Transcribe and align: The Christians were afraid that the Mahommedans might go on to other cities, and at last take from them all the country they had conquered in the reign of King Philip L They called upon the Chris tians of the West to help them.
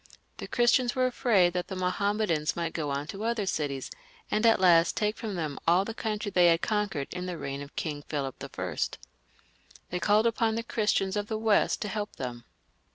The 0.37 0.47
Christians 0.47 0.95
were 0.95 1.05
afraid 1.05 1.53
that 1.53 1.67
the 1.67 1.75
Mahommedans 1.75 2.55
might 2.55 2.73
go 2.73 2.89
on 2.89 3.05
to 3.05 3.23
other 3.23 3.45
cities, 3.45 3.91
and 4.31 4.47
at 4.47 4.59
last 4.59 4.97
take 4.97 5.15
from 5.15 5.35
them 5.35 5.59
all 5.67 5.85
the 5.85 5.93
country 5.93 6.31
they 6.31 6.47
had 6.47 6.63
conquered 6.63 7.13
in 7.13 7.27
the 7.27 7.37
reign 7.37 7.61
of 7.61 7.75
King 7.75 8.01
Philip 8.09 8.43
L 8.43 8.49
They 9.91 9.99
called 9.99 10.25
upon 10.25 10.55
the 10.55 10.63
Chris 10.63 10.91
tians 10.95 11.15
of 11.15 11.27
the 11.27 11.37
West 11.37 11.83
to 11.83 11.87
help 11.87 12.15
them. 12.15 12.45